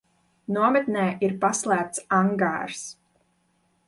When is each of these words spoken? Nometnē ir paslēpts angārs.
Nometnē 0.55 1.03
ir 1.27 1.35
paslēpts 1.43 2.01
angārs. 2.21 2.81